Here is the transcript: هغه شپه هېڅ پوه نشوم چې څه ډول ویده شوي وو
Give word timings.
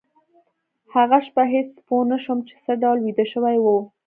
هغه 0.93 1.17
شپه 1.25 1.43
هېڅ 1.53 1.69
پوه 1.87 2.03
نشوم 2.11 2.39
چې 2.47 2.55
څه 2.63 2.71
ډول 2.81 2.97
ویده 3.01 3.25
شوي 3.33 3.57
وو 3.61 3.77